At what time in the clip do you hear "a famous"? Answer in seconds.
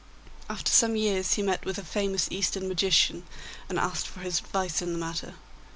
1.77-2.25